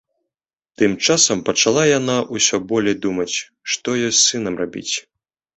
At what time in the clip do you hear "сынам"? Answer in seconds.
4.27-4.53